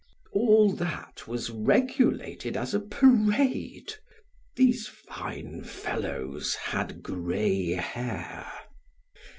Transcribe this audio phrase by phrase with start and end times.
[0.33, 3.93] All that was regulated as a parade;
[4.55, 8.51] these fine fellows had gray hair.